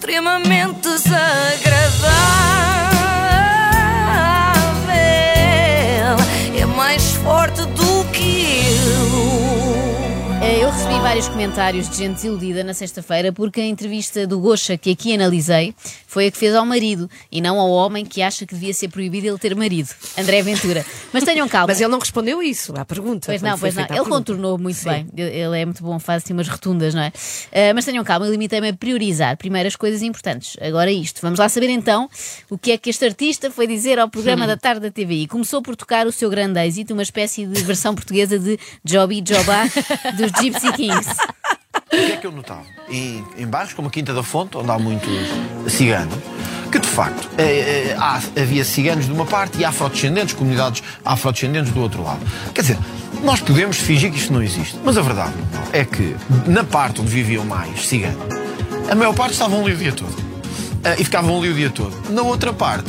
[0.00, 2.59] extremamente desagradável.
[11.10, 15.74] Vários comentários de gente desiludida na sexta-feira porque a entrevista do Gocha que aqui analisei
[16.06, 18.88] foi a que fez ao marido e não ao homem que acha que devia ser
[18.88, 20.86] proibido ele ter marido, André Ventura.
[21.12, 21.68] Mas tenham calma.
[21.68, 23.26] Mas ele não respondeu isso à pergunta.
[23.26, 23.82] Pois não, pois não.
[23.82, 24.10] Ele pergunta.
[24.10, 24.88] contornou muito Sim.
[24.88, 25.08] bem.
[25.16, 27.12] Ele é muito bom, faz assim umas rotundas, não é?
[27.52, 30.56] Ah, mas tenham calma, eu limitei-me a priorizar primeiro as coisas importantes.
[30.60, 31.20] Agora isto.
[31.22, 32.08] Vamos lá saber então
[32.48, 35.26] o que é que este artista foi dizer ao programa da tarde da TVI.
[35.26, 39.64] Começou por tocar o seu grande êxito, uma espécie de versão portuguesa de Joby Jobá
[40.16, 40.99] dos Gypsy Kings.
[41.00, 42.62] O que é que eu notava?
[42.88, 45.08] Em, em bairros como a Quinta da Fonte, onde há muito
[45.68, 46.10] cigano,
[46.70, 51.72] que de facto eh, eh, há- havia ciganos de uma parte e afrodescendentes, comunidades afrodescendentes
[51.72, 52.20] do outro lado.
[52.54, 52.78] Quer dizer,
[53.24, 55.34] nós podemos fingir que isto não existe, mas a verdade
[55.72, 56.14] é que
[56.46, 58.22] na parte onde viviam mais ciganos,
[58.90, 60.14] a maior parte estavam ali o dia todo.
[60.84, 61.94] Eh, e ficavam ali o dia todo.
[62.10, 62.88] Na outra parte,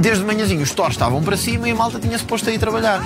[0.00, 3.02] desde manhãzinho os torres estavam para cima e a malta tinha-se posto a ir trabalhar.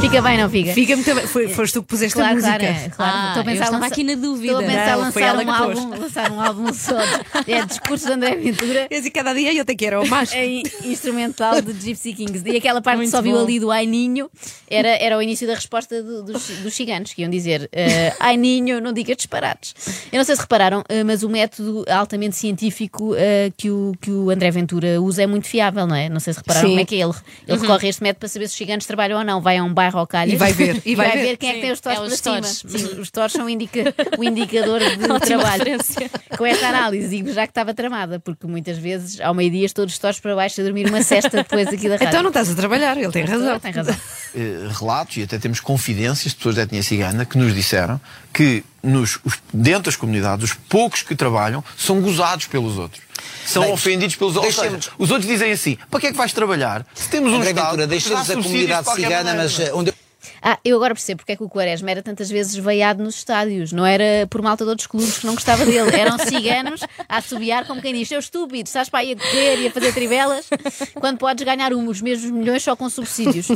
[0.00, 0.72] Fica bem, não fica?
[0.72, 1.26] Fica muito bem.
[1.26, 2.58] Foi, foste tu que puseste Claro, a música.
[2.58, 3.12] claro, é, claro.
[3.14, 4.52] Ah, Estou a pensar eu estava lança- aqui na dúvida.
[4.52, 6.96] Estou a pensar Não, lançar um, álbum, lançar um álbum só.
[7.44, 8.88] De, é discurso de André Ventura.
[8.90, 10.32] E assim, cada dia eu tenho que era o mais.
[10.32, 12.42] em instrumental de Gypsy Kings.
[12.46, 13.42] E aquela parte Muito que só viu bom.
[13.44, 14.30] ali do Ai Ninho
[14.70, 18.38] era, era o início da resposta do- dos, dos ciganos, que iam dizer eh, Ai
[18.38, 19.74] Ninho, não digas disparates.
[20.10, 24.10] Eu não sei se repararam, eh, mas o método altamente científico eh, que, o, que
[24.10, 26.08] o André Ventura usa é muito fiável, não é?
[26.08, 26.72] Não sei se repararam Sim.
[26.72, 27.14] como é que é ele.
[27.46, 29.40] Ele recorre a este método para saber se os ciganos trabalham ou não.
[29.42, 31.22] Vai a um bairro ao calhas E vai ver, e e vai vai ver.
[31.28, 32.34] ver quem é que Sim, tem os tores é para os cima.
[32.40, 32.64] tores.
[32.66, 35.64] Sim, os tores são o, indica- o indicador de Ótima trabalho.
[35.64, 36.10] referência.
[36.36, 39.98] Com esta análise, digo já que estava tramada, porque muitas vezes, ao meio-dia, estou de
[39.98, 42.08] tores para baixo a dormir uma cesta depois aqui da rádio.
[42.08, 43.58] Então não estás a trabalhar, ele tem razão.
[43.60, 43.96] Tem razão.
[44.34, 48.00] eh, relatos e até temos confidências de pessoas da etnia cigana que nos disseram
[48.32, 53.02] que nos, os- dentro das comunidades os poucos que trabalham são gozados pelos outros.
[53.46, 54.90] São Bem, ofendidos pelos outros.
[54.98, 56.86] Os outros dizem assim: para que é que vais trabalhar?
[56.94, 57.86] Se temos um Estado.
[57.86, 59.94] Deixemos dá a comunidade cigana, mas onde eu
[60.42, 63.72] Ah, eu agora percebo porque é que o Quaresma era tantas vezes veiado nos estádios.
[63.72, 65.94] Não era por malta de outros clubes que não gostava dele.
[65.94, 69.66] Eram ciganos a assobiar como quem diz: Seu estúpido, estás para aí a correr e
[69.66, 70.48] a fazer trivelas
[70.94, 73.48] quando podes ganhar um, os mesmos milhões só com subsídios.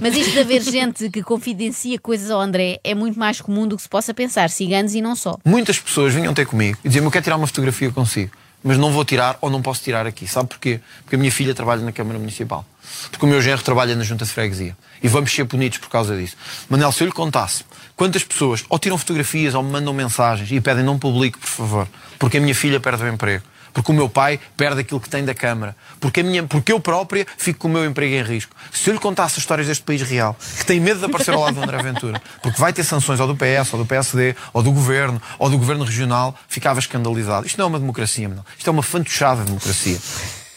[0.00, 3.76] Mas isto de haver gente que confidencia coisas ao André é muito mais comum do
[3.76, 4.50] que se possa pensar.
[4.50, 5.36] Ciganos e não só.
[5.44, 8.92] Muitas pessoas vinham ter comigo e diziam: Eu quero tirar uma fotografia consigo, mas não
[8.92, 10.26] vou tirar ou não posso tirar aqui.
[10.26, 10.80] Sabe porquê?
[11.02, 12.64] Porque a minha filha trabalha na Câmara Municipal.
[13.10, 14.76] Porque o meu genro trabalha na Junta de Freguesia.
[15.02, 16.36] E vamos ser punidos por causa disso.
[16.68, 17.64] Manel, se eu lhe contasse
[17.96, 21.88] quantas pessoas ou tiram fotografias ou me mandam mensagens e pedem não publique, por favor,
[22.18, 23.44] porque a minha filha perde o emprego.
[23.72, 25.74] Porque o meu pai perde aquilo que tem da Câmara.
[26.00, 28.54] Porque, a minha, porque eu própria fico com o meu emprego em risco.
[28.72, 31.40] Se eu lhe contasse as histórias deste país real, que tem medo de aparecer ao
[31.40, 34.62] lado do André Ventura, porque vai ter sanções ou do PS, ou do PSD, ou
[34.62, 37.46] do Governo, ou do Governo Regional, ficava escandalizado.
[37.46, 38.44] Isto não é uma democracia, não.
[38.56, 39.98] Isto é uma fantochada democracia.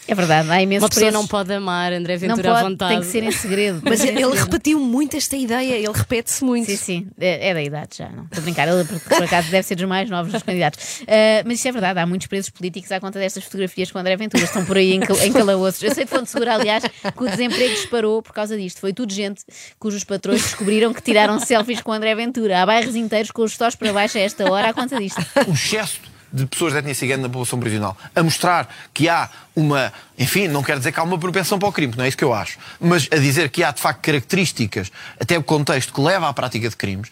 [0.08, 2.92] É verdade, há imensos Uma pessoa não pode amar André Não Ventura à pode, vontade.
[2.92, 3.80] tem que ser em segredo.
[3.84, 4.32] Mas ele segredo.
[4.34, 6.66] repetiu muito esta ideia, ele repete-se muito.
[6.66, 8.24] Sim, sim, é, é da idade já, não.
[8.24, 11.02] Estou a brincar, ele por, por acaso deve ser dos mais novos dos candidatos.
[11.08, 14.00] Ah, mas isso é verdade, há muitos presos políticos à conta destas fotografias com o
[14.00, 15.82] André Ventura, estão por aí em, cal- em calabouços.
[15.82, 18.78] Eu sei de fonte segura, aliás, que o desemprego disparou por causa disto.
[18.80, 19.42] Foi tudo gente
[19.78, 22.62] cujos patrões descobriram que tiraram selfies com o André Ventura.
[22.62, 25.20] Há bairros inteiros com os tós para baixo a esta hora à conta disto.
[25.48, 26.00] um excesso
[26.32, 30.62] de pessoas de etnia cigana na população prisional, a mostrar que há uma, enfim, não
[30.62, 32.58] quero dizer que há uma propensão para o crime, não é isso que eu acho,
[32.80, 36.68] mas a dizer que há de facto características, até o contexto que leva à prática
[36.68, 37.10] de crimes,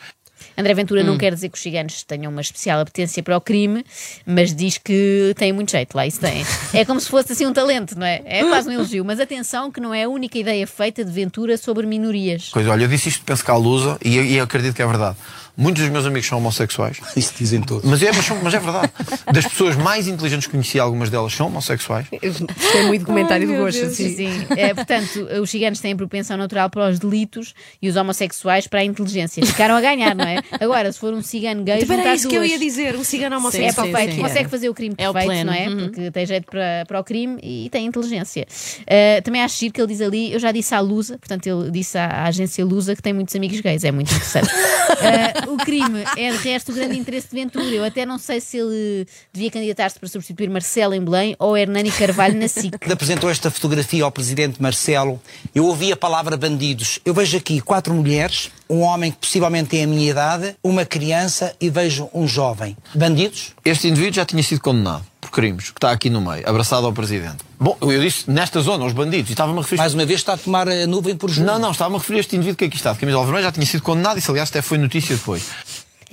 [0.57, 1.07] André Ventura Hum.
[1.07, 3.85] não quer dizer que os ciganos tenham uma especial apetência para o crime,
[4.27, 6.45] mas diz que têm muito jeito lá, isso tem.
[6.73, 8.23] É como se fosse assim um talento, não é?
[8.25, 11.57] É quase um elogio, mas atenção que não é a única ideia feita de Ventura
[11.57, 12.49] sobre minorias.
[12.51, 14.87] coisa, olha, eu disse isto, penso que à lusa, e, e eu acredito que é
[14.87, 15.17] verdade.
[15.57, 16.99] Muitos dos meus amigos são homossexuais.
[17.17, 17.89] Isso dizem todos.
[17.89, 18.93] Mas é, mas, são- mas é verdade.
[19.33, 22.07] Das pessoas mais inteligentes que conheci, algumas delas são homossexuais.
[22.11, 23.89] Gostei muito do comentário do Gosto.
[23.91, 24.47] Sim, sim.
[24.57, 28.85] É, portanto, os ciganos têm propensão natural para os delitos e os homossexuais para a
[28.85, 29.47] inteligência.
[29.47, 30.43] Ficaram a ganhar, não é?
[30.53, 32.53] Agora, se for um cigano gay, Então, Era isso que eu duas.
[32.53, 33.87] ia dizer, um cigano É homossexual.
[33.89, 34.21] perfeito, sim.
[34.23, 35.69] consegue fazer o crime É o perfeito, não é?
[35.69, 35.77] Uhum.
[35.79, 38.47] Porque tem jeito para, para o crime e tem inteligência.
[38.83, 41.71] Uh, também acho giro que ele diz ali, eu já disse à Lusa, portanto, ele
[41.71, 44.49] disse à, à agência Lusa que tem muitos amigos gays, é muito interessante.
[44.49, 47.65] Uh, o crime é de resto o grande interesse de Ventura.
[47.65, 51.91] Eu até não sei se ele devia candidatar-se para substituir Marcelo em Belém ou Hernani
[51.91, 52.79] Carvalho na SIC.
[52.79, 55.21] Quando apresentou esta fotografia ao presidente Marcelo,
[55.55, 56.99] eu ouvi a palavra bandidos.
[57.05, 61.55] Eu vejo aqui quatro mulheres, um homem que possivelmente tem a minha idade, uma criança
[61.61, 62.77] e vejo um jovem.
[62.95, 63.53] Bandidos?
[63.65, 66.93] Este indivíduo já tinha sido condenado por crimes, que está aqui no meio, abraçado ao
[66.93, 67.39] presidente.
[67.59, 69.79] Bom, eu disse nesta zona, os bandidos, e estava-me a referir.
[69.79, 71.47] Mais uma vez está a tomar a nuvem por junho.
[71.47, 73.53] Não, não, estava-me a referir a este indivíduo que aqui está, de camisola vermelha, já
[73.53, 75.45] tinha sido condenado, isso aliás até foi notícia depois.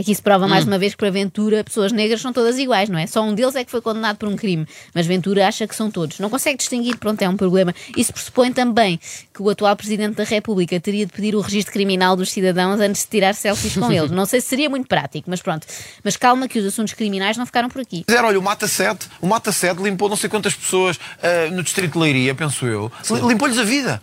[0.01, 2.97] Aqui se prova mais uma vez que para Ventura pessoas negras são todas iguais, não
[2.97, 3.05] é?
[3.05, 4.65] Só um deles é que foi condenado por um crime,
[4.95, 6.17] mas Ventura acha que são todos.
[6.17, 7.71] Não consegue distinguir, pronto, é um problema.
[7.95, 8.99] Isso pressupõe também
[9.31, 13.03] que o atual Presidente da República teria de pedir o registro criminal dos cidadãos antes
[13.03, 14.09] de tirar selfies com eles.
[14.11, 15.67] Não sei se seria muito prático, mas pronto.
[16.03, 18.03] Mas calma que os assuntos criminais não ficaram por aqui.
[18.07, 21.61] Dizer, olha, o Mata 7, o Mata 7 limpou não sei quantas pessoas ah, no
[21.61, 22.91] distrito de Leiria, penso eu.
[23.27, 24.01] Limpou-lhes a vida.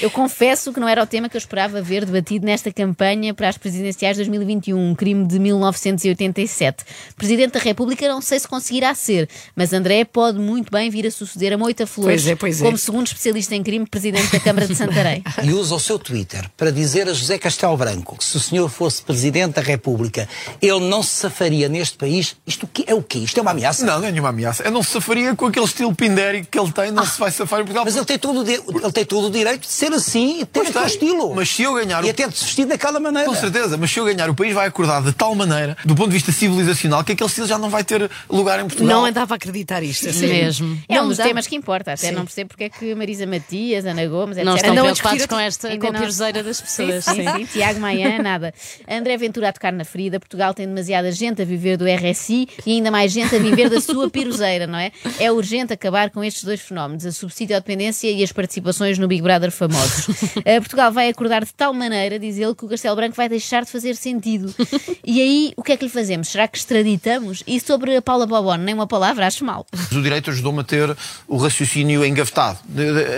[0.00, 3.48] Eu confesso que não era o tema que eu esperava ver debatido nesta campanha para
[3.48, 6.84] as presidenciais de 2021, um crime de 1987.
[7.16, 11.10] Presidente da República não sei se conseguirá ser, mas André pode muito bem vir a
[11.10, 12.64] suceder a Moita Flores Pois é, pois é.
[12.64, 15.22] como segundo especialista em crime, presidente da Câmara de Santarém.
[15.42, 18.68] E usa o seu Twitter para dizer a José Castelo Branco que se o senhor
[18.68, 20.28] fosse Presidente da República,
[20.60, 22.36] ele não se safaria neste país.
[22.46, 23.18] Isto que- é o quê?
[23.18, 23.84] Isto é uma ameaça?
[23.84, 24.62] Não, não é nenhuma ameaça.
[24.62, 27.60] Eu não se safaria com aquele estilo pindérico que ele tem, não se vai safar
[27.60, 27.84] em Portugal.
[27.84, 28.52] Mas ele tem, todo o di-
[28.82, 30.94] ele tem todo o direito de ser assim e ter Pois aquele tem.
[30.94, 31.34] estilo.
[31.34, 33.28] Mas se eu ganhar E o- até de se vestir daquela maneira.
[33.28, 36.08] Com certeza, mas se eu ganhar, o país vai acordar de tal maneira, do ponto
[36.08, 38.86] de vista civilizacional, que aquele estilo já não vai ter lugar em Portugal.
[38.96, 40.08] Não andava a acreditar isto.
[40.08, 40.28] a sério.
[40.34, 40.78] Mesmo.
[40.88, 42.14] É Não um dos temas que importa, até Sim.
[42.14, 44.44] não percebo porque é que Marisa Matias, Ana Gomes, etc.
[44.46, 46.00] Não estão Andam preocupados com esta com a não.
[46.00, 47.04] piruzeira das Sim, pessoas.
[47.04, 47.44] sim, sim.
[47.46, 48.52] Tiago Maia, nada.
[48.88, 50.18] André Ventura a tocar na ferida.
[50.20, 53.80] Portugal tem demasiada gente a viver do RSI e ainda mais gente a viver da
[53.80, 54.92] sua piruzeira, não é?
[55.18, 59.08] É urgente acabar com estes dois fenómenos, a subsídio à dependência e as participações no
[59.08, 60.32] Big Brother famosos.
[60.44, 63.64] Eh, Portugal vai acordar de tal maneira, diz ele, que o Castelo Branco vai deixar
[63.64, 64.52] de fazer sentido.
[65.04, 66.28] E aí, o que é que lhe fazemos?
[66.28, 67.42] Será que extraditamos?
[67.46, 69.66] E sobre a Paula Bobon, nem uma palavra, acho mal.
[69.90, 70.96] O direito ajudou-me a ter
[71.26, 72.58] o raciocínio engavetado,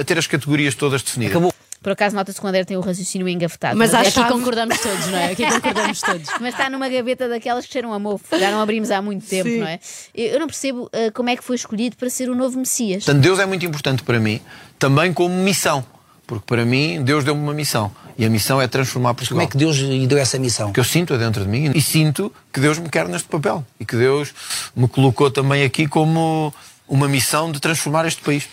[0.01, 1.33] a ter as categorias todas definidas.
[1.37, 1.55] Acabou.
[1.83, 3.77] Por acaso nota-se que o André tem o raciocínio engafetado.
[3.77, 4.33] Mas é acho- Aqui chave.
[4.33, 5.33] concordamos todos, não é?
[5.33, 6.31] Aqui concordamos todos.
[6.41, 8.25] Mas está numa gaveta daquelas que cheiram a mofo.
[8.39, 9.59] Já não abrimos há muito tempo, Sim.
[9.59, 9.79] não é?
[10.15, 13.05] Eu não percebo ah, como é que foi escolhido para ser o novo Messias.
[13.05, 14.41] Portanto, Deus é muito importante para mim,
[14.79, 15.85] também como missão.
[16.27, 17.91] Porque para mim, Deus deu-me uma missão.
[18.17, 19.45] E a missão é transformar Como Portugal.
[19.45, 20.73] é que Deus lhe deu essa missão?
[20.73, 23.65] que eu sinto é dentro de mim e sinto que Deus me quer neste papel
[23.79, 24.33] e que Deus
[24.75, 26.55] me colocou também aqui como
[26.89, 28.49] uma missão de transformar este país.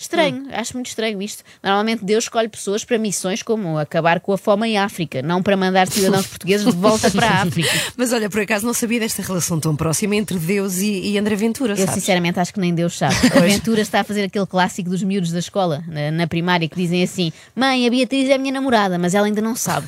[0.00, 1.44] Estranho, acho muito estranho isto.
[1.62, 5.58] Normalmente Deus escolhe pessoas para missões como acabar com a fome em África, não para
[5.58, 7.68] mandar cidadãos portugueses de volta para a África.
[7.98, 11.36] Mas olha, por acaso não sabia desta relação tão próxima entre Deus e, e André
[11.36, 11.92] Ventura, Eu sabes?
[11.94, 13.14] sinceramente acho que nem Deus sabe.
[13.36, 16.76] A Ventura está a fazer aquele clássico dos miúdos da escola, na, na primária, que
[16.76, 19.86] dizem assim: Mãe, a Beatriz é a minha namorada, mas ela ainda não sabe.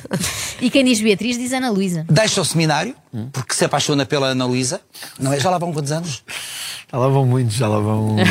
[0.61, 2.05] E quem diz Beatriz diz Ana Luísa.
[2.07, 2.95] Deixa o seminário,
[3.31, 4.79] porque se apaixona pela Ana Luísa.
[5.19, 5.39] Não é?
[5.39, 6.23] Já lá vão quantos anos?
[6.93, 8.15] Já lá vão muitos, já lá vão.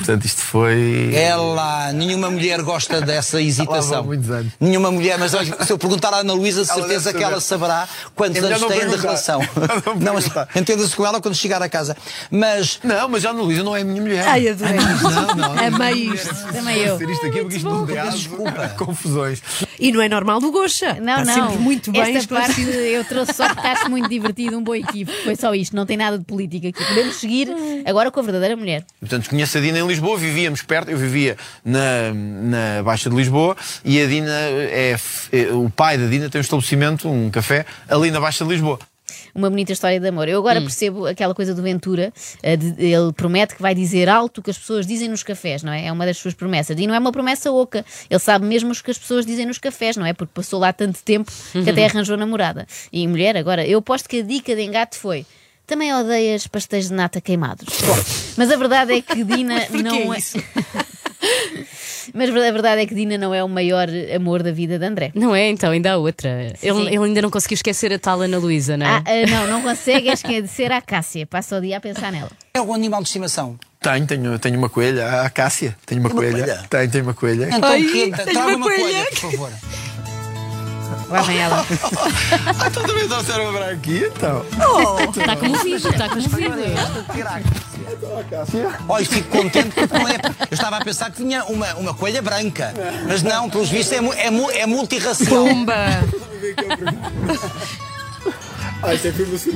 [0.00, 1.10] Portanto, isto foi.
[1.14, 3.96] Ela, nenhuma mulher gosta dessa hesitação.
[3.98, 4.50] vão muitos anos.
[4.58, 7.38] Nenhuma mulher, mas olha, se eu perguntar à Ana Luísa, de Ela certeza que ela
[7.38, 7.66] saber.
[7.66, 9.02] saberá quantos É melhor anos não têm de perguntar.
[9.08, 9.40] relação.
[9.84, 10.48] Não Não, mas perguntar.
[10.58, 11.94] entenda-se com ela quando chegar a casa.
[12.30, 14.26] Mas Não, mas a Ana Luísa não é a minha mulher.
[14.26, 15.10] Ai, adorei isto.
[15.10, 15.58] Não, não.
[15.66, 16.34] Amei isto.
[16.50, 16.96] Também eu.
[16.96, 17.84] Ser isto aqui porque isto não.
[17.84, 18.68] Desculpa.
[18.78, 19.42] Confusões.
[19.78, 20.94] E não é normal do Goxa.
[20.94, 21.48] Não, Está não.
[21.50, 22.70] sempre muito bem Esta parte esclarecido.
[22.70, 25.12] eu trouxe só porque acho muito divertido, um bom equipe.
[25.24, 26.82] Foi só isto, não tem nada de política aqui.
[26.86, 27.48] Podemos seguir
[27.90, 28.84] agora com a verdadeira mulher.
[28.98, 33.56] Portanto, conheço a Dina em Lisboa, vivíamos perto, eu vivia na, na Baixa de Lisboa
[33.84, 34.96] e a Dina é,
[35.32, 38.78] é- O pai da Dina tem um estabelecimento, um café, ali na Baixa de Lisboa.
[39.34, 40.28] Uma bonita história de amor.
[40.28, 44.38] Eu agora percebo aquela coisa do Ventura, eh, de- ele promete que vai dizer alto
[44.38, 45.86] o que as pessoas dizem nos cafés, não é?
[45.86, 46.76] É uma das suas promessas.
[46.78, 47.84] E não é uma promessa oca.
[48.08, 50.12] Ele sabe mesmo o que as pessoas dizem nos cafés, não é?
[50.12, 52.66] Porque passou lá tanto tempo que até arranjou namorada.
[52.92, 55.24] E mulher, agora, eu posto que a dica de engate foi.
[55.70, 57.80] Também odeias pastéis de nata queimados.
[57.82, 57.96] Bom,
[58.36, 60.18] mas a verdade é que Dina não é.
[62.12, 63.86] Mas a verdade é que Dina não é o maior
[64.16, 65.12] amor da vida de André.
[65.14, 65.48] Não é?
[65.48, 66.52] Então, ainda há outra.
[66.60, 68.88] Ele, ele ainda não conseguiu esquecer a tal Ana Luísa, não é?
[68.88, 71.24] Ah, ah, não, não consegue esquecer a Cássia.
[71.24, 72.30] Passa o dia a pensar nela.
[72.52, 73.56] é um animal de estimação.
[73.80, 75.76] Tenho, tenho, tenho uma coelha, a Cássia.
[75.86, 76.44] Tenho uma uma coelha.
[76.44, 76.64] coelha?
[76.68, 77.48] Tenho, tenho uma coelha.
[77.52, 78.82] Então, Ai, que, tenho traga uma uma coelha.
[78.82, 79.52] coelha, por favor.
[81.10, 81.66] Lá vem ela.
[82.60, 84.44] Ah, então também trouxeram para aqui, então.
[85.16, 86.52] Está comovido, está comovido.
[88.88, 90.14] Oh, Olha, fico contente porque não é.
[90.50, 92.72] Eu estava a pensar que tinha uma, uma coelha branca.
[93.06, 95.44] Mas não, pelos vistos é, é, é multirracial.
[95.44, 95.74] Pumba!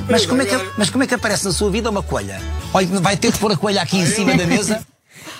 [0.09, 2.39] Mas como, é que, mas como é que aparece na sua vida uma coelha?
[2.73, 4.85] Olha, vai ter que pôr a coelha aqui em cima da mesa.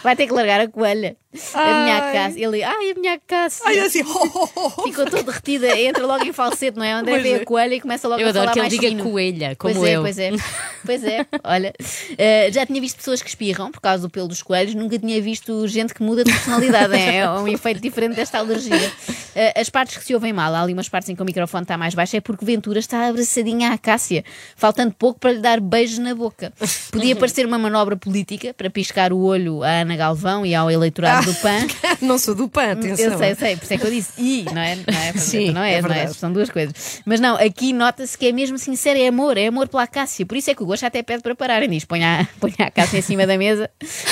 [0.03, 1.15] Vai ter que largar a coelha.
[1.53, 2.13] A minha Ai.
[2.13, 2.45] Cássia.
[2.47, 3.63] Ele, ai, a minha Cássia.
[3.67, 4.83] Ai, assim, oh, oh, oh.
[4.83, 6.91] Ficou toda derretida, entra logo em falsete, não é?
[6.93, 7.35] André Pois vê é.
[7.37, 9.03] a coelha e começa logo Eu a adoro falar que ele mais diga fino.
[9.11, 10.01] coelha, como pois é, eu.
[10.01, 10.31] Pois é,
[10.85, 11.25] pois é.
[11.43, 11.73] Olha,
[12.17, 15.21] eh, já tinha visto pessoas que espirram por causa do pelo dos coelhos, nunca tinha
[15.21, 16.93] visto gente que muda de personalidade.
[16.95, 18.91] é, é um efeito diferente desta alergia.
[19.35, 21.63] Eh, as partes que se ouvem mal, há ali umas partes em que o microfone
[21.63, 24.23] está mais baixo, é porque Ventura está abraçadinha à Cássia,
[24.55, 26.53] faltando pouco para lhe dar beijos na boca.
[26.91, 31.24] Podia parecer uma manobra política para piscar o olho à Ana Galvão e ao eleitorado
[31.25, 31.67] do PAN.
[32.01, 33.05] Não sou do PAN, atenção.
[33.05, 34.75] Eu sei, eu sei, por isso é que eu disse I, não é?
[34.75, 35.13] Não é?
[35.13, 35.93] Sim, não é é, não é?
[35.93, 36.17] verdade.
[36.17, 37.01] São duas coisas.
[37.05, 40.25] Mas não, aqui nota-se que é mesmo sincero, é amor, é amor pela Acácia.
[40.25, 41.69] Por isso é que o Gosto até pede para pararem.
[41.69, 43.69] Diz: põe a, põe a Acácia em cima da mesa,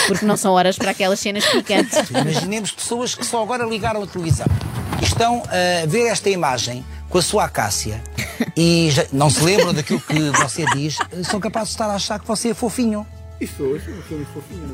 [0.08, 1.98] porque não são horas para aquelas cenas picantes.
[2.10, 4.48] Imaginemos pessoas que só agora ligaram a televisão
[5.02, 8.02] e estão a ver esta imagem com a sua acácia
[8.58, 10.98] e já não se lembram daquilo que você diz,
[11.30, 13.06] são capazes de estar a achar que você é fofinho.
[13.44, 14.68] Isso, sou, isso, sou muito fofinha.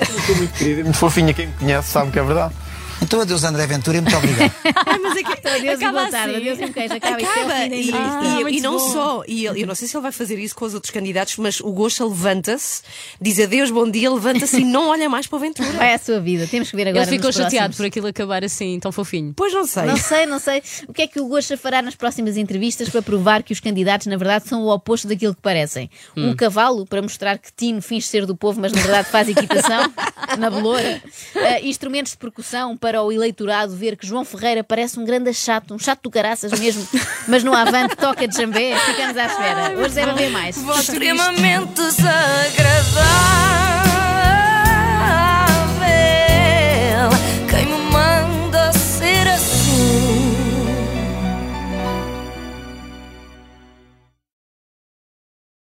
[0.00, 1.32] Eu sou muito querida, muito fofinha.
[1.32, 2.54] Quem me conhece sabe que é verdade.
[3.02, 4.52] Então adeus André Ventura e muito obrigado.
[4.90, 6.40] Ah, mas é que Então, adeus e Acaba boa tarde, assim.
[6.40, 6.94] adeus e um queijo.
[6.94, 7.58] Acaba, é Acaba.
[7.74, 8.92] E, e- Ah, e muito não bom.
[8.92, 11.36] só, e ele- eu não sei se ele vai fazer isso com os outros candidatos,
[11.36, 12.82] mas o Gosta levanta-se,
[13.20, 15.68] diz adeus, bom dia, levanta-se e não olha mais para o Ventura.
[15.72, 17.04] Vai à sua vida, temos que ver agora.
[17.04, 17.76] Ele ficou chateado próximos.
[17.76, 19.32] por aquilo acabar assim, tão fofinho.
[19.36, 19.84] Pois não sei.
[19.84, 20.62] Não sei, não sei.
[20.88, 24.06] O que é que o Gosta fará nas próximas entrevistas para provar que os candidatos,
[24.06, 25.90] na verdade, são o oposto daquilo que parecem?
[26.16, 29.92] Um cavalo para mostrar que Tino finge ser do povo, mas na verdade faz equitação
[30.38, 31.02] na beloura?
[31.36, 35.72] Ah, instrumentos de percussão para o eleitorado ver que João Ferreira parece um grande chato,
[35.72, 36.84] um chato do caraças mesmo,
[37.28, 38.76] mas no avante toca de jambé.
[38.80, 39.78] Ficamos à espera.
[39.78, 40.56] Hoje deve haver mais.
[40.56, 43.49] Extremamente desagradável.